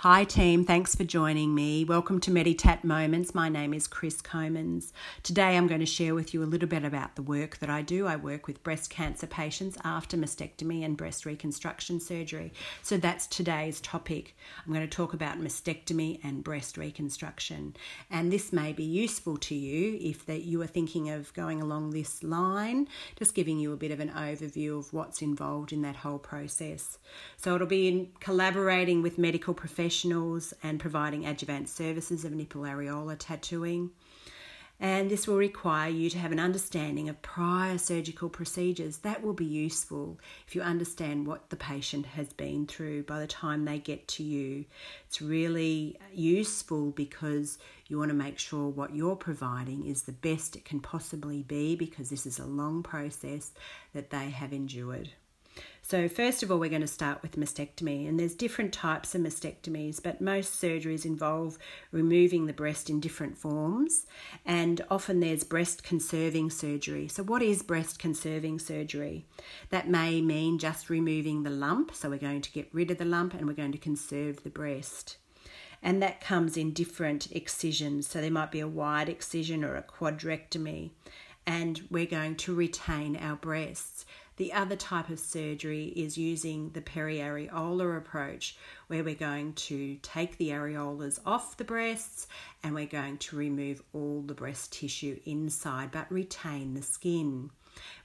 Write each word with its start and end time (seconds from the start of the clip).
Hi, 0.00 0.24
team. 0.24 0.66
Thanks 0.66 0.94
for 0.94 1.04
joining 1.04 1.54
me. 1.54 1.82
Welcome 1.82 2.20
to 2.20 2.30
Meditat 2.30 2.84
Moments. 2.84 3.34
My 3.34 3.48
name 3.48 3.72
is 3.72 3.86
Chris 3.86 4.20
Comans. 4.20 4.92
Today, 5.22 5.56
I'm 5.56 5.66
going 5.66 5.80
to 5.80 5.86
share 5.86 6.14
with 6.14 6.34
you 6.34 6.42
a 6.42 6.44
little 6.44 6.68
bit 6.68 6.84
about 6.84 7.16
the 7.16 7.22
work 7.22 7.56
that 7.60 7.70
I 7.70 7.80
do. 7.80 8.06
I 8.06 8.16
work 8.16 8.46
with 8.46 8.62
breast 8.62 8.90
cancer 8.90 9.26
patients 9.26 9.78
after 9.84 10.18
mastectomy 10.18 10.84
and 10.84 10.98
breast 10.98 11.24
reconstruction 11.24 11.98
surgery. 11.98 12.52
So, 12.82 12.98
that's 12.98 13.26
today's 13.26 13.80
topic. 13.80 14.36
I'm 14.66 14.72
going 14.74 14.86
to 14.86 14.96
talk 14.96 15.14
about 15.14 15.40
mastectomy 15.40 16.20
and 16.22 16.44
breast 16.44 16.76
reconstruction. 16.76 17.74
And 18.10 18.30
this 18.30 18.52
may 18.52 18.74
be 18.74 18.84
useful 18.84 19.38
to 19.38 19.54
you 19.54 19.96
if 19.98 20.26
that 20.26 20.42
you 20.42 20.60
are 20.60 20.66
thinking 20.66 21.08
of 21.08 21.32
going 21.32 21.62
along 21.62 21.92
this 21.92 22.22
line, 22.22 22.86
just 23.18 23.34
giving 23.34 23.58
you 23.58 23.72
a 23.72 23.78
bit 23.78 23.92
of 23.92 24.00
an 24.00 24.10
overview 24.10 24.78
of 24.78 24.92
what's 24.92 25.22
involved 25.22 25.72
in 25.72 25.80
that 25.82 25.96
whole 25.96 26.18
process. 26.18 26.98
So, 27.38 27.54
it'll 27.54 27.66
be 27.66 27.88
in 27.88 28.08
collaborating 28.20 29.00
with 29.00 29.16
medical 29.16 29.54
professionals 29.54 29.85
professionals 29.86 30.52
and 30.64 30.80
providing 30.80 31.24
adjuvant 31.26 31.68
services 31.68 32.24
of 32.24 32.32
nipple 32.32 32.62
areola 32.62 33.14
tattooing. 33.16 33.88
And 34.80 35.08
this 35.08 35.28
will 35.28 35.36
require 35.36 35.88
you 35.88 36.10
to 36.10 36.18
have 36.18 36.32
an 36.32 36.40
understanding 36.40 37.08
of 37.08 37.22
prior 37.22 37.78
surgical 37.78 38.28
procedures. 38.28 38.98
That 38.98 39.22
will 39.22 39.32
be 39.32 39.44
useful 39.44 40.18
if 40.44 40.56
you 40.56 40.62
understand 40.62 41.28
what 41.28 41.50
the 41.50 41.56
patient 41.56 42.04
has 42.04 42.32
been 42.32 42.66
through 42.66 43.04
by 43.04 43.20
the 43.20 43.28
time 43.28 43.64
they 43.64 43.78
get 43.78 44.08
to 44.08 44.24
you. 44.24 44.64
It's 45.06 45.22
really 45.22 45.96
useful 46.12 46.90
because 46.90 47.56
you 47.86 47.96
want 47.96 48.10
to 48.10 48.16
make 48.16 48.40
sure 48.40 48.68
what 48.68 48.92
you're 48.92 49.14
providing 49.14 49.86
is 49.86 50.02
the 50.02 50.10
best 50.10 50.56
it 50.56 50.64
can 50.64 50.80
possibly 50.80 51.42
be 51.42 51.76
because 51.76 52.10
this 52.10 52.26
is 52.26 52.40
a 52.40 52.44
long 52.44 52.82
process 52.82 53.52
that 53.94 54.10
they 54.10 54.30
have 54.30 54.52
endured. 54.52 55.10
So, 55.82 56.08
first 56.08 56.42
of 56.42 56.50
all, 56.50 56.58
we're 56.58 56.68
going 56.68 56.80
to 56.80 56.88
start 56.88 57.22
with 57.22 57.36
mastectomy, 57.36 58.08
and 58.08 58.18
there's 58.18 58.34
different 58.34 58.72
types 58.72 59.14
of 59.14 59.20
mastectomies, 59.20 60.02
but 60.02 60.20
most 60.20 60.60
surgeries 60.60 61.04
involve 61.04 61.58
removing 61.92 62.46
the 62.46 62.52
breast 62.52 62.90
in 62.90 62.98
different 62.98 63.38
forms, 63.38 64.06
and 64.44 64.84
often 64.90 65.20
there's 65.20 65.44
breast 65.44 65.84
conserving 65.84 66.50
surgery. 66.50 67.06
So, 67.06 67.22
what 67.22 67.40
is 67.40 67.62
breast 67.62 68.00
conserving 68.00 68.58
surgery? 68.58 69.26
That 69.70 69.88
may 69.88 70.20
mean 70.20 70.58
just 70.58 70.90
removing 70.90 71.44
the 71.44 71.50
lump, 71.50 71.94
so 71.94 72.10
we're 72.10 72.18
going 72.18 72.42
to 72.42 72.52
get 72.52 72.68
rid 72.72 72.90
of 72.90 72.98
the 72.98 73.04
lump 73.04 73.32
and 73.32 73.46
we're 73.46 73.52
going 73.54 73.72
to 73.72 73.78
conserve 73.78 74.42
the 74.42 74.50
breast 74.50 75.18
and 75.82 76.02
that 76.02 76.20
comes 76.20 76.56
in 76.56 76.72
different 76.72 77.30
excisions. 77.32 78.08
So 78.08 78.20
there 78.20 78.30
might 78.30 78.50
be 78.50 78.60
a 78.60 78.66
wide 78.66 79.08
excision 79.08 79.62
or 79.62 79.76
a 79.76 79.82
quadrantectomy, 79.82 80.90
and 81.46 81.80
we're 81.90 82.06
going 82.06 82.34
to 82.36 82.54
retain 82.54 83.16
our 83.16 83.36
breasts. 83.36 84.04
The 84.36 84.52
other 84.52 84.76
type 84.76 85.08
of 85.08 85.18
surgery 85.18 85.86
is 85.96 86.18
using 86.18 86.70
the 86.70 86.82
periareolar 86.82 87.96
approach, 87.96 88.56
where 88.86 89.02
we're 89.02 89.14
going 89.14 89.54
to 89.54 89.96
take 90.02 90.36
the 90.36 90.50
areolas 90.50 91.18
off 91.24 91.56
the 91.56 91.64
breasts 91.64 92.26
and 92.62 92.74
we're 92.74 92.86
going 92.86 93.16
to 93.18 93.36
remove 93.36 93.82
all 93.94 94.22
the 94.22 94.34
breast 94.34 94.72
tissue 94.72 95.18
inside 95.24 95.90
but 95.90 96.10
retain 96.12 96.74
the 96.74 96.82
skin. 96.82 97.50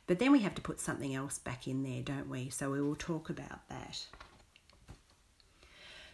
But 0.07 0.19
then 0.19 0.31
we 0.31 0.39
have 0.39 0.55
to 0.55 0.61
put 0.61 0.79
something 0.79 1.13
else 1.13 1.37
back 1.37 1.67
in 1.67 1.83
there, 1.83 2.01
don't 2.01 2.29
we? 2.29 2.49
So 2.49 2.71
we 2.71 2.81
will 2.81 2.95
talk 2.95 3.29
about 3.29 3.67
that. 3.69 4.05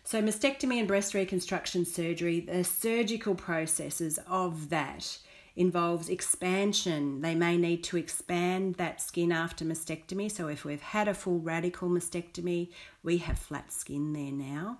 So, 0.03 0.21
mastectomy 0.21 0.79
and 0.79 0.87
breast 0.87 1.13
reconstruction 1.13 1.83
surgery, 1.83 2.39
the 2.39 2.63
surgical 2.63 3.35
processes 3.35 4.17
of 4.25 4.69
that 4.69 5.17
involves 5.57 6.07
expansion. 6.07 7.21
They 7.21 7.35
may 7.35 7.57
need 7.57 7.83
to 7.85 7.97
expand 7.97 8.75
that 8.75 9.01
skin 9.01 9.31
after 9.31 9.65
mastectomy. 9.65 10.31
So, 10.31 10.47
if 10.47 10.63
we've 10.63 10.81
had 10.81 11.07
a 11.07 11.13
full 11.13 11.39
radical 11.39 11.89
mastectomy, 11.89 12.69
we 13.03 13.17
have 13.17 13.39
flat 13.39 13.73
skin 13.73 14.13
there 14.13 14.31
now. 14.31 14.77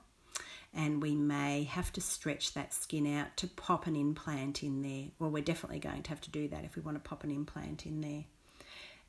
And 0.73 1.01
we 1.01 1.15
may 1.15 1.63
have 1.63 1.91
to 1.93 2.01
stretch 2.01 2.53
that 2.53 2.73
skin 2.73 3.17
out 3.17 3.35
to 3.37 3.47
pop 3.47 3.87
an 3.87 3.95
implant 3.95 4.61
in 4.61 4.83
there. 4.83 5.05
Well, 5.17 5.31
we're 5.31 5.43
definitely 5.43 5.79
going 5.79 6.03
to 6.03 6.09
have 6.09 6.21
to 6.21 6.29
do 6.29 6.47
that 6.49 6.63
if 6.63 6.75
we 6.75 6.83
want 6.83 7.03
to 7.03 7.09
pop 7.09 7.23
an 7.23 7.31
implant 7.31 7.85
in 7.87 8.01
there. 8.01 8.25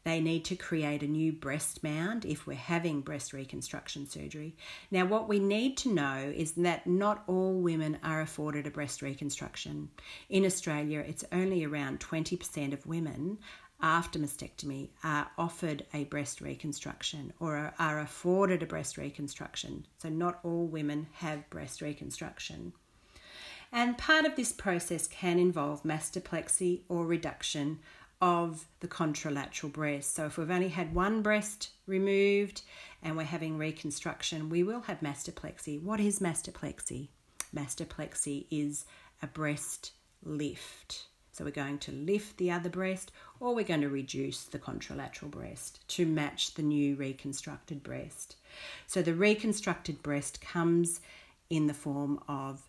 They 0.05 0.21
need 0.21 0.45
to 0.47 0.57
create 0.57 1.03
a 1.03 1.09
new 1.09 1.33
breast 1.33 1.83
mound 1.83 2.25
if 2.25 2.47
we're 2.47 2.55
having 2.55 3.01
breast 3.01 3.33
reconstruction 3.33 4.07
surgery. 4.07 4.57
Now, 4.91 5.05
what 5.05 5.29
we 5.29 5.39
need 5.39 5.77
to 5.79 5.93
know 5.93 6.33
is 6.35 6.53
that 6.53 6.87
not 6.87 7.25
all 7.27 7.55
women 7.55 7.99
are 8.03 8.21
afforded 8.21 8.67
a 8.67 8.71
breast 8.71 9.03
reconstruction. 9.03 9.91
In 10.29 10.45
Australia, 10.45 11.05
it's 11.07 11.25
only 11.33 11.65
around 11.65 12.01
20% 12.01 12.73
of 12.73 12.87
women 12.87 13.39
after 13.81 14.19
mastectomy 14.19 14.89
are 15.05 15.31
offered 15.39 15.87
a 15.95 16.05
breast 16.05 16.41
reconstruction 16.41 17.33
or 17.39 17.73
are 17.79 18.01
afforded 18.01 18.63
a 18.63 18.67
breast 18.67 18.97
reconstruction. 18.99 19.87
So, 19.99 20.09
not 20.09 20.41
all 20.43 20.67
women 20.67 21.09
have 21.15 21.49
breast 21.51 21.81
reconstruction. 21.81 22.73
And 23.71 23.99
part 23.99 24.25
of 24.25 24.35
this 24.35 24.53
process 24.53 25.07
can 25.07 25.39
involve 25.39 25.83
mastopexy 25.83 26.81
or 26.89 27.05
reduction 27.05 27.81
of 28.21 28.67
the 28.81 28.89
contralateral 28.89 29.73
breast. 29.73 30.15
So, 30.15 30.27
if 30.27 30.39
we've 30.39 30.51
only 30.51 30.69
had 30.69 30.95
one 30.95 31.23
breast 31.23 31.71
removed 31.87 32.63
and 33.03 33.17
we're 33.17 33.25
having 33.25 33.59
reconstruction, 33.59 34.49
we 34.49 34.63
will 34.63 34.83
have 34.83 35.01
mastopexy. 35.01 35.81
What 35.81 36.01
is 36.01 36.19
mastopexy? 36.19 37.09
Mastopexy 37.55 38.47
is 38.51 38.85
a 39.23 39.27
breast 39.27 39.93
lift. 40.25 41.05
So, 41.33 41.45
we're 41.45 41.51
going 41.53 41.79
to 41.79 41.93
lift 41.93 42.39
the 42.39 42.51
other 42.51 42.69
breast 42.69 43.13
or 43.39 43.55
we're 43.55 43.65
going 43.65 43.83
to 43.83 43.89
reduce 43.89 44.45
the 44.45 44.59
contralateral 44.59 45.31
breast 45.31 45.87
to 45.89 46.05
match 46.05 46.55
the 46.55 46.63
new 46.63 46.97
reconstructed 46.97 47.83
breast. 47.83 48.37
So, 48.89 49.01
the 49.01 49.15
reconstructed 49.15 50.03
breast 50.03 50.41
comes 50.41 51.01
in 51.51 51.69
the 51.69 51.75
form 51.75 52.21
of 52.27 52.63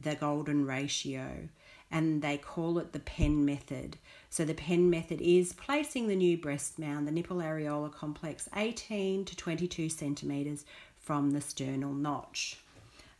the 0.00 0.14
golden 0.14 0.64
ratio 0.66 1.48
and 1.92 2.22
they 2.22 2.38
call 2.38 2.78
it 2.78 2.92
the 2.92 2.98
Penn 2.98 3.44
method. 3.44 3.98
So 4.30 4.44
the 4.44 4.54
Penn 4.54 4.88
method 4.88 5.20
is 5.20 5.52
placing 5.52 6.08
the 6.08 6.16
new 6.16 6.38
breast 6.38 6.78
mound, 6.78 7.06
the 7.06 7.12
nipple 7.12 7.36
areola 7.36 7.92
complex, 7.92 8.48
18 8.56 9.26
to 9.26 9.36
22 9.36 9.90
centimeters 9.90 10.64
from 10.98 11.32
the 11.32 11.40
sternal 11.42 11.92
notch. 11.92 12.56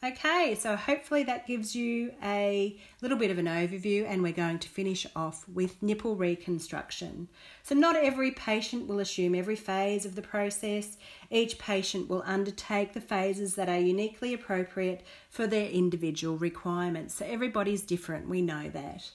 Okay, 0.04 0.56
so 0.58 0.74
hopefully 0.74 1.22
that 1.22 1.46
gives 1.46 1.76
you 1.76 2.12
a 2.24 2.76
little 3.02 3.16
bit 3.16 3.30
of 3.30 3.38
an 3.38 3.46
overview, 3.46 4.04
and 4.04 4.20
we're 4.20 4.32
going 4.32 4.58
to 4.58 4.68
finish 4.68 5.06
off 5.14 5.48
with 5.48 5.80
nipple 5.80 6.16
reconstruction. 6.16 7.28
So, 7.62 7.76
not 7.76 7.94
every 7.94 8.32
patient 8.32 8.88
will 8.88 8.98
assume 8.98 9.36
every 9.36 9.54
phase 9.54 10.04
of 10.04 10.16
the 10.16 10.22
process. 10.22 10.96
Each 11.30 11.56
patient 11.56 12.08
will 12.08 12.24
undertake 12.26 12.94
the 12.94 13.00
phases 13.00 13.54
that 13.54 13.68
are 13.68 13.78
uniquely 13.78 14.34
appropriate 14.34 15.04
for 15.30 15.46
their 15.46 15.70
individual 15.70 16.36
requirements. 16.36 17.14
So, 17.14 17.24
everybody's 17.24 17.82
different, 17.82 18.28
we 18.28 18.42
know 18.42 18.70
that. 18.70 19.08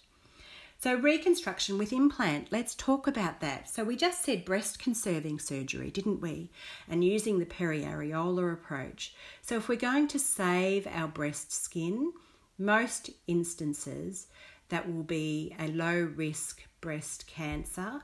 So, 0.79 0.93
reconstruction 0.93 1.79
with 1.79 1.91
implant, 1.91 2.51
let's 2.51 2.75
talk 2.75 3.07
about 3.07 3.39
that. 3.39 3.67
So, 3.67 3.83
we 3.83 3.95
just 3.95 4.23
said 4.23 4.45
breast 4.45 4.77
conserving 4.77 5.39
surgery, 5.39 5.89
didn't 5.89 6.21
we? 6.21 6.51
And 6.87 7.03
using 7.03 7.39
the 7.39 7.47
periareolar 7.47 8.53
approach. 8.53 9.15
So, 9.41 9.57
if 9.57 9.67
we're 9.67 9.75
going 9.75 10.07
to 10.09 10.19
save 10.19 10.85
our 10.85 11.07
breast 11.07 11.51
skin, 11.51 12.13
most 12.59 13.09
instances 13.25 14.27
that 14.69 14.91
will 14.91 15.03
be 15.03 15.55
a 15.59 15.67
low 15.67 16.11
risk 16.15 16.61
breast 16.79 17.25
cancer 17.25 18.03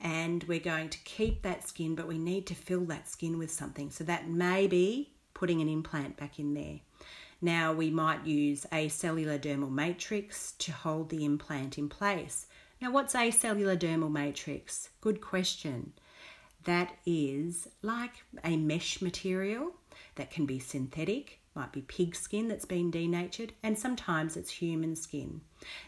and 0.00 0.42
we're 0.44 0.58
going 0.58 0.88
to 0.88 0.98
keep 1.00 1.42
that 1.42 1.68
skin, 1.68 1.94
but 1.94 2.08
we 2.08 2.18
need 2.18 2.46
to 2.46 2.54
fill 2.54 2.84
that 2.86 3.08
skin 3.08 3.38
with 3.38 3.52
something. 3.52 3.90
So, 3.90 4.02
that 4.04 4.28
may 4.28 4.66
be 4.66 5.12
putting 5.34 5.60
an 5.60 5.68
implant 5.68 6.16
back 6.16 6.40
in 6.40 6.54
there. 6.54 6.80
Now, 7.40 7.72
we 7.72 7.90
might 7.90 8.26
use 8.26 8.66
acellular 8.72 9.38
dermal 9.38 9.70
matrix 9.70 10.52
to 10.58 10.72
hold 10.72 11.08
the 11.08 11.24
implant 11.24 11.78
in 11.78 11.88
place. 11.88 12.46
Now, 12.80 12.90
what's 12.90 13.14
acellular 13.14 13.78
dermal 13.78 14.10
matrix? 14.10 14.88
Good 15.00 15.20
question. 15.20 15.92
That 16.64 16.96
is 17.06 17.68
like 17.80 18.24
a 18.44 18.56
mesh 18.56 19.00
material 19.00 19.72
that 20.16 20.30
can 20.30 20.46
be 20.46 20.58
synthetic, 20.58 21.38
might 21.54 21.72
be 21.72 21.82
pig 21.82 22.16
skin 22.16 22.48
that's 22.48 22.64
been 22.64 22.90
denatured, 22.90 23.52
and 23.62 23.78
sometimes 23.78 24.36
it's 24.36 24.50
human 24.50 24.96
skin. 24.96 25.40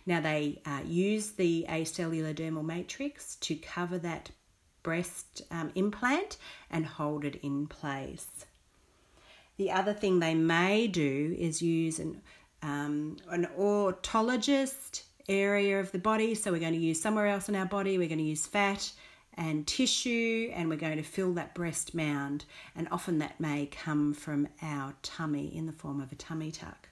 Now, 0.07 0.21
they 0.21 0.63
uh, 0.65 0.83
use 0.87 1.33
the 1.33 1.67
acellular 1.69 2.35
dermal 2.35 2.65
matrix 2.65 3.35
to 3.37 3.57
cover 3.57 3.99
that 3.99 4.31
breast 4.83 5.43
um, 5.51 5.73
implant 5.75 6.39
and 6.71 6.87
hold 6.87 7.25
it 7.25 7.37
in 7.43 7.67
place. 7.67 8.47
The 9.61 9.73
other 9.73 9.93
thing 9.93 10.21
they 10.21 10.33
may 10.33 10.87
do 10.87 11.37
is 11.39 11.61
use 11.61 11.99
an, 11.99 12.23
um, 12.63 13.19
an 13.29 13.47
autologous 13.59 15.03
area 15.29 15.79
of 15.79 15.93
the 15.93 15.99
body. 15.99 16.35
So 16.35 16.51
we're 16.51 16.61
going 16.61 16.73
to 16.73 16.79
use 16.79 16.99
somewhere 16.99 17.27
else 17.27 17.47
in 17.51 17.55
our 17.55 17.67
body, 17.67 17.99
we're 17.99 18.09
going 18.09 18.21
to 18.21 18.25
use 18.25 18.47
fat 18.47 18.91
and 19.35 19.67
tissue, 19.67 20.51
and 20.55 20.71
we're 20.71 20.79
going 20.79 20.97
to 20.97 21.03
fill 21.03 21.35
that 21.35 21.55
breast 21.55 21.95
mound. 21.95 22.47
And 22.75 22.89
often 22.91 23.19
that 23.19 23.39
may 23.39 23.67
come 23.67 24.15
from 24.15 24.49
our 24.63 24.95
tummy 25.03 25.55
in 25.55 25.67
the 25.67 25.73
form 25.73 26.01
of 26.01 26.11
a 26.11 26.15
tummy 26.15 26.51
tuck. 26.51 26.89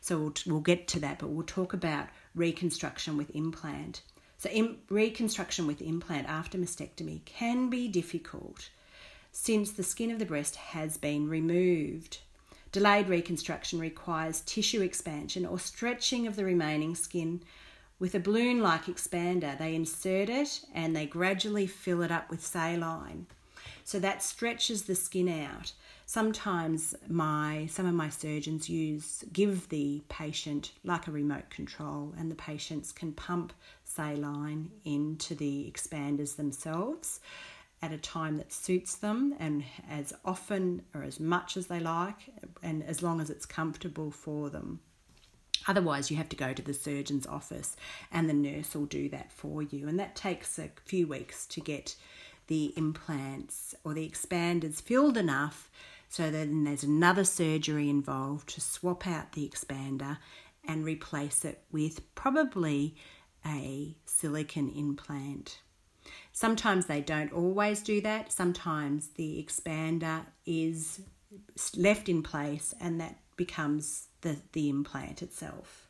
So 0.00 0.18
we'll, 0.18 0.34
we'll 0.46 0.60
get 0.60 0.86
to 0.86 1.00
that, 1.00 1.18
but 1.18 1.30
we'll 1.30 1.46
talk 1.46 1.72
about 1.72 2.06
reconstruction 2.36 3.16
with 3.16 3.34
implant. 3.34 4.02
So, 4.38 4.50
in, 4.50 4.76
reconstruction 4.88 5.66
with 5.66 5.82
implant 5.82 6.28
after 6.28 6.58
mastectomy 6.58 7.24
can 7.24 7.70
be 7.70 7.88
difficult 7.88 8.70
since 9.38 9.70
the 9.70 9.82
skin 9.82 10.10
of 10.10 10.18
the 10.18 10.24
breast 10.24 10.56
has 10.56 10.96
been 10.96 11.28
removed. 11.28 12.18
Delayed 12.72 13.06
reconstruction 13.06 13.78
requires 13.78 14.40
tissue 14.40 14.80
expansion 14.80 15.44
or 15.44 15.58
stretching 15.58 16.26
of 16.26 16.36
the 16.36 16.44
remaining 16.44 16.94
skin. 16.94 17.42
With 17.98 18.14
a 18.14 18.18
balloon 18.18 18.62
like 18.62 18.86
expander, 18.86 19.56
they 19.56 19.74
insert 19.74 20.30
it 20.30 20.64
and 20.74 20.96
they 20.96 21.04
gradually 21.04 21.66
fill 21.66 22.00
it 22.00 22.10
up 22.10 22.30
with 22.30 22.44
saline. 22.44 23.26
So 23.84 23.98
that 24.00 24.22
stretches 24.22 24.84
the 24.84 24.94
skin 24.94 25.28
out. 25.28 25.72
Sometimes 26.06 26.94
my 27.06 27.66
some 27.70 27.84
of 27.84 27.94
my 27.94 28.08
surgeons 28.08 28.70
use 28.70 29.22
give 29.34 29.68
the 29.68 30.02
patient 30.08 30.72
like 30.82 31.08
a 31.08 31.12
remote 31.12 31.50
control 31.50 32.14
and 32.18 32.30
the 32.30 32.36
patients 32.36 32.90
can 32.90 33.12
pump 33.12 33.52
saline 33.84 34.70
into 34.84 35.34
the 35.34 35.70
expanders 35.70 36.36
themselves 36.36 37.20
at 37.86 37.92
a 37.92 37.98
time 37.98 38.36
that 38.36 38.52
suits 38.52 38.96
them 38.96 39.34
and 39.38 39.64
as 39.88 40.12
often 40.24 40.82
or 40.94 41.02
as 41.02 41.18
much 41.18 41.56
as 41.56 41.68
they 41.68 41.80
like 41.80 42.30
and 42.62 42.82
as 42.84 43.02
long 43.02 43.20
as 43.20 43.30
it's 43.30 43.46
comfortable 43.46 44.10
for 44.10 44.50
them. 44.50 44.80
Otherwise, 45.68 46.10
you 46.10 46.16
have 46.16 46.28
to 46.28 46.36
go 46.36 46.52
to 46.52 46.62
the 46.62 46.74
surgeon's 46.74 47.26
office 47.26 47.76
and 48.12 48.28
the 48.28 48.34
nurse 48.34 48.74
will 48.74 48.86
do 48.86 49.08
that 49.08 49.32
for 49.32 49.62
you. 49.62 49.88
And 49.88 49.98
that 49.98 50.14
takes 50.14 50.58
a 50.58 50.70
few 50.84 51.06
weeks 51.06 51.46
to 51.46 51.60
get 51.60 51.96
the 52.46 52.72
implants 52.76 53.74
or 53.82 53.94
the 53.94 54.08
expanders 54.08 54.80
filled 54.80 55.16
enough 55.16 55.70
so 56.08 56.30
then 56.30 56.64
there's 56.64 56.84
another 56.84 57.24
surgery 57.24 57.90
involved 57.90 58.48
to 58.50 58.60
swap 58.60 59.06
out 59.06 59.32
the 59.32 59.48
expander 59.48 60.18
and 60.66 60.84
replace 60.84 61.44
it 61.44 61.62
with 61.70 62.14
probably 62.14 62.94
a 63.44 63.96
silicon 64.04 64.70
implant. 64.70 65.60
Sometimes 66.36 66.84
they 66.84 67.00
don't 67.00 67.32
always 67.32 67.80
do 67.80 68.02
that. 68.02 68.30
Sometimes 68.30 69.08
the 69.14 69.42
expander 69.42 70.26
is 70.44 71.00
left 71.74 72.10
in 72.10 72.22
place 72.22 72.74
and 72.78 73.00
that 73.00 73.16
becomes 73.38 74.08
the, 74.20 74.36
the 74.52 74.68
implant 74.68 75.22
itself. 75.22 75.88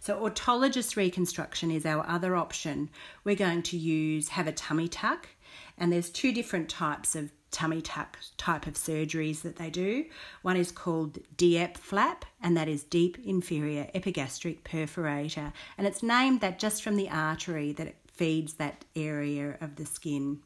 So 0.00 0.26
autologous 0.26 0.96
reconstruction 0.96 1.70
is 1.70 1.84
our 1.84 2.08
other 2.08 2.34
option. 2.34 2.88
We're 3.24 3.36
going 3.36 3.62
to 3.64 3.76
use 3.76 4.28
have 4.28 4.46
a 4.46 4.52
tummy 4.52 4.88
tuck 4.88 5.28
and 5.76 5.92
there's 5.92 6.08
two 6.08 6.32
different 6.32 6.70
types 6.70 7.14
of 7.14 7.30
tummy 7.50 7.82
tuck 7.82 8.18
type 8.38 8.66
of 8.66 8.72
surgeries 8.72 9.42
that 9.42 9.56
they 9.56 9.68
do. 9.68 10.06
One 10.40 10.56
is 10.56 10.72
called 10.72 11.18
DIEP 11.36 11.76
flap, 11.76 12.24
and 12.42 12.56
that 12.56 12.68
is 12.68 12.84
deep 12.84 13.18
inferior 13.24 13.88
epigastric 13.94 14.64
perforator, 14.64 15.54
and 15.78 15.86
it's 15.86 16.02
named 16.02 16.42
that 16.42 16.58
just 16.58 16.82
from 16.82 16.96
the 16.96 17.08
artery 17.08 17.72
that 17.72 17.94
feeds 18.18 18.54
that 18.54 18.84
area 18.94 19.56
of 19.60 19.76
the 19.76 19.86
skin. 19.86 20.40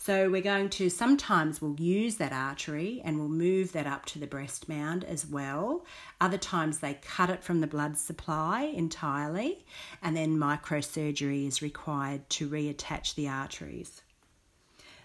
So 0.00 0.30
we're 0.30 0.42
going 0.42 0.68
to 0.70 0.90
sometimes 0.90 1.60
we'll 1.60 1.80
use 1.80 2.16
that 2.16 2.32
artery 2.32 3.02
and 3.04 3.18
we'll 3.18 3.28
move 3.28 3.72
that 3.72 3.86
up 3.86 4.04
to 4.06 4.18
the 4.18 4.28
breast 4.28 4.68
mound 4.68 5.02
as 5.04 5.26
well. 5.26 5.84
Other 6.20 6.38
times 6.38 6.78
they 6.78 6.94
cut 7.02 7.30
it 7.30 7.42
from 7.42 7.60
the 7.60 7.66
blood 7.66 7.98
supply 7.98 8.62
entirely 8.62 9.64
and 10.00 10.16
then 10.16 10.38
microsurgery 10.38 11.48
is 11.48 11.62
required 11.62 12.30
to 12.30 12.48
reattach 12.48 13.16
the 13.16 13.28
arteries. 13.28 14.02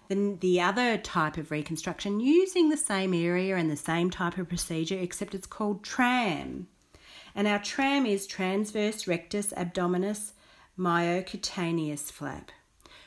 Then 0.08 0.38
the 0.38 0.60
other 0.60 0.96
type 0.96 1.38
of 1.38 1.50
reconstruction 1.50 2.20
using 2.20 2.68
the 2.68 2.76
same 2.76 3.14
area 3.14 3.56
and 3.56 3.70
the 3.70 3.76
same 3.76 4.10
type 4.10 4.38
of 4.38 4.48
procedure 4.48 4.98
except 4.98 5.34
it's 5.34 5.46
called 5.46 5.82
TRAM. 5.82 6.68
And 7.34 7.48
our 7.48 7.58
TRAM 7.58 8.06
is 8.06 8.28
transverse 8.28 9.08
rectus 9.08 9.52
abdominis 9.56 10.32
myocutaneous 10.78 12.10
flap. 12.10 12.50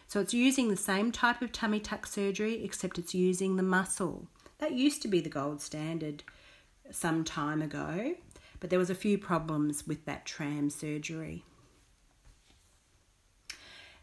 So 0.07 0.21
it's 0.21 0.33
using 0.33 0.69
the 0.69 0.77
same 0.77 1.11
type 1.11 1.41
of 1.41 1.51
tummy 1.51 1.79
tuck 1.79 2.05
surgery, 2.07 2.63
except 2.63 2.97
it's 2.97 3.13
using 3.13 3.55
the 3.55 3.63
muscle. 3.63 4.27
That 4.59 4.73
used 4.73 5.01
to 5.01 5.07
be 5.07 5.19
the 5.19 5.29
gold 5.29 5.61
standard 5.61 6.23
some 6.91 7.23
time 7.23 7.61
ago, 7.61 8.15
but 8.59 8.69
there 8.69 8.79
was 8.79 8.89
a 8.89 8.95
few 8.95 9.17
problems 9.17 9.85
with 9.85 10.05
that 10.05 10.25
tram 10.25 10.69
surgery. 10.69 11.43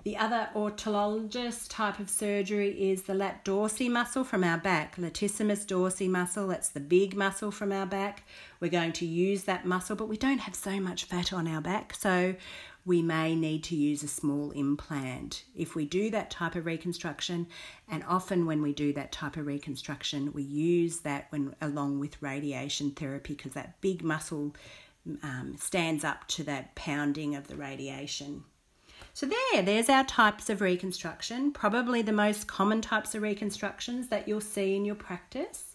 The 0.05 0.19
other 0.19 0.51
autologous 0.55 1.67
type 1.67 1.99
of 1.99 2.11
surgery 2.11 2.91
is 2.91 3.05
the 3.05 3.15
lat 3.15 3.43
dorsi 3.43 3.91
muscle 3.91 4.23
from 4.23 4.45
our 4.45 4.59
back, 4.59 4.97
latissimus 4.97 5.65
dorsi 5.65 6.11
muscle. 6.11 6.49
That's 6.49 6.69
the 6.69 6.81
big 6.81 7.17
muscle 7.17 7.51
from 7.51 7.73
our 7.73 7.87
back. 7.87 8.25
We're 8.61 8.71
going 8.71 8.93
to 8.93 9.07
use 9.07 9.45
that 9.45 9.65
muscle, 9.65 9.97
but 9.97 10.11
we 10.11 10.19
don't 10.19 10.41
have 10.41 10.55
so 10.55 10.79
much 10.79 11.05
fat 11.05 11.33
on 11.33 11.49
our 11.49 11.63
back, 11.63 11.95
so 11.95 12.35
we 12.87 13.01
may 13.01 13.35
need 13.35 13.65
to 13.65 13.77
use 13.77 14.03
a 14.03 14.09
small 14.09 14.51
implant. 14.51 15.45
If 15.55 15.75
we 15.75 15.87
do 15.87 16.11
that 16.11 16.31
type 16.31 16.55
of 16.55 16.67
reconstruction, 16.67 17.47
and 17.89 18.05
often 18.05 18.45
when 18.45 18.61
we 18.61 18.73
do 18.73 18.93
that 18.93 19.13
type 19.13 19.37
of 19.37 19.47
reconstruction, 19.47 20.33
we 20.33 20.43
use 20.43 21.01
that 21.01 21.27
when 21.31 21.55
along 21.61 22.01
with 22.01 22.21
radiation 22.21 22.91
therapy 22.91 23.35
because 23.35 23.53
that 23.53 23.81
big 23.81 24.03
muscle 24.03 24.55
um, 25.23 25.57
stands 25.59 26.05
up 26.05 26.29
to 26.29 26.45
that 26.45 26.75
pounding 26.75 27.35
of 27.35 27.49
the 27.49 27.57
radiation. 27.57 28.45
So 29.13 29.27
there, 29.27 29.63
there's 29.63 29.89
our 29.89 30.05
types 30.05 30.51
of 30.51 30.61
reconstruction, 30.61 31.53
probably 31.53 32.03
the 32.03 32.13
most 32.13 32.49
common 32.49 32.81
types 32.81 33.15
of 33.15 33.23
reconstructions 33.23 34.09
that 34.09 34.27
you'll 34.27 34.41
see 34.41 34.75
in 34.75 34.85
your 34.85 34.95
practice. 34.97 35.74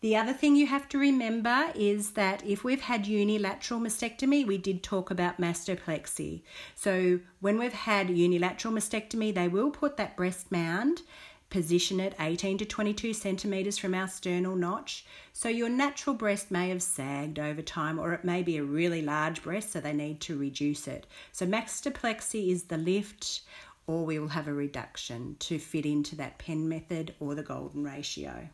The 0.00 0.16
other 0.16 0.32
thing 0.32 0.54
you 0.54 0.68
have 0.68 0.88
to 0.90 0.98
remember 0.98 1.72
is 1.74 2.12
that 2.12 2.44
if 2.44 2.62
we've 2.62 2.82
had 2.82 3.06
unilateral 3.06 3.80
mastectomy, 3.80 4.46
we 4.46 4.56
did 4.56 4.82
talk 4.82 5.10
about 5.10 5.40
mastopexy. 5.40 6.42
So 6.76 7.20
when 7.40 7.58
we've 7.58 7.72
had 7.72 8.08
unilateral 8.08 8.74
mastectomy, 8.74 9.34
they 9.34 9.48
will 9.48 9.70
put 9.70 9.96
that 9.96 10.16
breast 10.16 10.52
mound 10.52 11.02
Position 11.50 11.98
it 11.98 12.14
18 12.20 12.58
to 12.58 12.66
22 12.66 13.14
centimetres 13.14 13.78
from 13.78 13.94
our 13.94 14.06
sternal 14.06 14.54
notch. 14.54 15.06
So 15.32 15.48
your 15.48 15.70
natural 15.70 16.14
breast 16.14 16.50
may 16.50 16.68
have 16.68 16.82
sagged 16.82 17.38
over 17.38 17.62
time, 17.62 17.98
or 17.98 18.12
it 18.12 18.22
may 18.22 18.42
be 18.42 18.58
a 18.58 18.64
really 18.64 19.00
large 19.00 19.42
breast, 19.42 19.72
so 19.72 19.80
they 19.80 19.94
need 19.94 20.20
to 20.22 20.36
reduce 20.36 20.86
it. 20.86 21.06
So 21.32 21.46
mastopexy 21.46 22.50
is 22.50 22.64
the 22.64 22.76
lift, 22.76 23.40
or 23.86 24.04
we 24.04 24.18
will 24.18 24.28
have 24.28 24.46
a 24.46 24.52
reduction 24.52 25.36
to 25.38 25.58
fit 25.58 25.86
into 25.86 26.16
that 26.16 26.36
Penn 26.36 26.68
method 26.68 27.14
or 27.18 27.34
the 27.34 27.42
golden 27.42 27.82
ratio. 27.82 28.50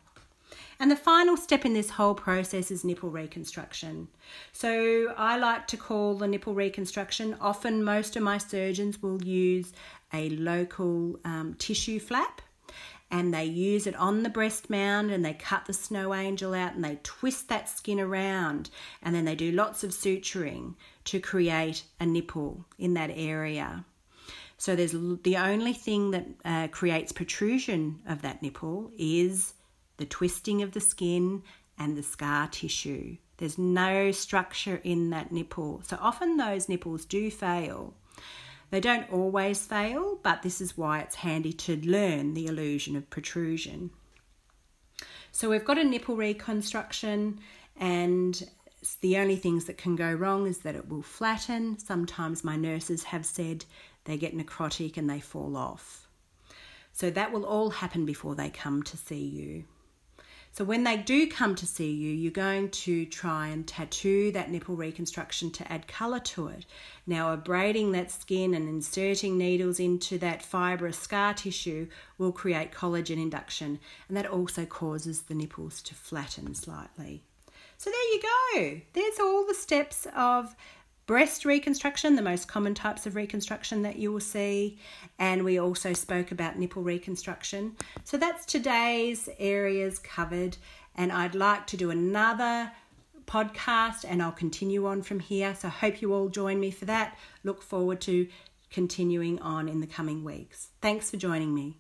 And 0.79 0.91
the 0.91 0.97
final 0.97 1.37
step 1.37 1.65
in 1.65 1.73
this 1.73 1.91
whole 1.91 2.15
process 2.15 2.71
is 2.71 2.85
nipple 2.85 3.11
reconstruction. 3.11 4.09
So 4.53 5.15
I 5.17 5.39
like 5.39 5.67
to 5.69 5.77
call 5.77 6.15
the 6.15 6.29
nipple 6.29 6.55
reconstruction, 6.55 7.37
often 7.41 7.83
most 7.83 8.17
of 8.17 8.23
my 8.23 8.39
surgeons 8.39 9.03
will 9.03 9.23
use 9.23 9.73
a 10.13 10.31
local 10.31 11.19
um, 11.25 11.55
tissue 11.59 11.99
flap 11.99 12.41
and 13.11 13.33
they 13.33 13.45
use 13.45 13.87
it 13.87 13.95
on 13.97 14.23
the 14.23 14.29
breast 14.29 14.69
mound 14.69 15.11
and 15.11 15.25
they 15.25 15.35
cut 15.35 15.67
the 15.67 15.73
snow 15.73 16.13
angel 16.15 16.53
out 16.53 16.75
and 16.75 16.85
they 16.85 16.99
twist 17.03 17.49
that 17.49 17.69
skin 17.69 18.01
around 18.01 18.71
and 19.03 19.15
then 19.15 19.25
they 19.25 19.37
do 19.37 19.53
lots 19.53 19.85
of 19.85 19.91
suturing 19.91 20.75
to 21.05 21.21
create 21.21 21.85
a 22.01 22.07
nipple 22.07 22.65
in 22.79 22.95
that 22.95 23.11
area. 23.15 23.85
So 24.57 24.75
there's 24.75 24.93
the 24.93 25.37
only 25.37 25.73
thing 25.73 26.11
that 26.13 26.27
uh, 26.45 26.69
creates 26.69 27.13
protrusion 27.13 28.01
of 28.07 28.23
that 28.23 28.43
nipple 28.43 28.91
is 28.99 29.54
the 29.97 30.07
twisting 30.07 30.63
of 30.63 30.73
the 30.73 30.81
skin 30.81 31.43
and 31.79 31.97
the 31.97 32.03
scar 32.03 32.49
tissue. 32.49 33.17
There's 33.37 33.59
no 33.59 34.13
structure 34.13 34.81
in 34.85 35.11
that 35.11 35.33
nipple. 35.33 35.83
So 35.85 35.99
often 36.01 36.37
those 36.37 36.69
nipples 36.69 37.05
do 37.05 37.31
fail. 37.31 37.95
They 38.71 38.81
don't 38.81 39.11
always 39.13 39.67
fail, 39.67 40.19
but 40.23 40.43
this 40.43 40.61
is 40.61 40.77
why 40.77 41.01
it's 41.01 41.17
handy 41.17 41.53
to 41.53 41.77
learn 41.77 42.35
the 42.35 42.47
illusion 42.47 42.97
of 42.97 43.11
protrusion. 43.11 43.91
So 45.33 45.51
we've 45.51 45.65
got 45.65 45.79
a 45.79 45.85
nipple 45.85 46.17
reconstruction 46.17 47.41
and 47.77 48.49
the 49.01 49.19
only 49.19 49.37
things 49.37 49.65
that 49.65 49.79
can 49.79 49.97
go 49.97 50.13
wrong 50.13 50.47
is 50.47 50.59
that 50.59 50.77
it 50.77 50.89
will 50.89 51.03
flatten. 51.03 51.79
Sometimes 51.79 52.45
my 52.45 52.57
nurses 52.57 53.05
have 53.05 53.27
said 53.27 53.65
they 54.05 54.17
get 54.17 54.37
necrotic 54.37 54.97
and 54.97 55.09
they 55.09 55.21
fall 55.21 55.57
off. 55.57 56.09
So 56.93 57.11
that 57.11 57.33
will 57.33 57.45
all 57.45 57.71
happen 57.71 58.05
before 58.05 58.35
they 58.35 58.51
come 58.51 58.83
to 58.85 58.97
see 58.97 59.25
you. 59.25 59.65
So 60.55 60.63
when 60.63 60.85
they 60.85 60.97
do 60.97 61.29
come 61.29 61.57
to 61.57 61.67
see 61.67 61.91
you, 61.91 62.13
you're 62.13 62.31
going 62.31 62.71
to 62.71 63.07
try 63.07 63.49
and 63.49 63.67
tattoo 63.67 64.31
that 64.31 64.53
nipple 64.53 64.77
reconstruction 64.77 65.51
to 65.51 65.73
add 65.73 65.89
colour 65.89 66.21
to 66.21 66.47
it. 66.47 66.65
Now, 67.09 67.33
abrading 67.33 67.91
that 67.93 68.13
skin 68.13 68.55
and 68.55 68.69
inserting 68.69 69.37
needles 69.37 69.81
into 69.81 70.17
that 70.19 70.45
fibrous 70.45 70.97
scar 70.97 71.35
tissue 71.35 71.89
will 72.19 72.31
create 72.31 72.71
collagen 72.71 73.21
induction, 73.21 73.81
and 74.07 74.17
that 74.17 74.27
also 74.27 74.65
causes 74.65 75.23
the 75.23 75.35
nipples 75.35 75.83
to 75.83 75.95
flatten 75.97 76.55
slightly. 76.55 77.25
So 77.77 77.91
there 77.91 78.15
you 78.15 78.23
go. 78.23 78.81
There's 78.93 79.19
all 79.19 79.45
the 79.45 79.55
steps 79.55 80.07
of 80.15 80.55
breast 81.07 81.45
reconstruction, 81.45 82.17
the 82.17 82.23
most 82.23 82.49
common 82.49 82.75
types 82.75 83.07
of 83.07 83.17
reconstruction 83.17 83.83
that 83.83 83.97
you 83.97 84.13
will 84.13 84.21
see, 84.21 84.79
and 85.19 85.45
we 85.45 85.59
also 85.59 85.93
spoke 85.93 86.33
about 86.33 86.59
nipple 86.59 86.83
reconstruction. 86.83 87.77
So 88.05 88.17
that's 88.17 88.47
today's 88.47 89.29
areas 89.39 89.99
covered, 89.99 90.57
and 90.97 91.13
I'd 91.13 91.35
like 91.35 91.67
to 91.69 91.77
do 91.77 91.91
another 91.91 92.71
podcast 93.27 94.05
and 94.07 94.23
I'll 94.23 94.33
continue 94.33 94.87
on 94.87 95.03
from 95.03 95.21
here. 95.21 95.55
So 95.55 95.69
hope 95.69 96.03
you 96.03 96.13
all 96.13 96.29
join 96.29 96.61
me 96.61 96.71
for 96.71 96.85
that. 96.87 97.17
Look 97.43 97.63
forward 97.63 98.01
to 98.03 98.29
continuing 98.71 99.39
on 99.41 99.69
in 99.69 99.81
the 99.81 99.87
coming 99.87 100.25
weeks. 100.25 100.69
Thanks 100.81 101.11
for 101.11 101.17
joining 101.17 101.55
me. 101.55 101.79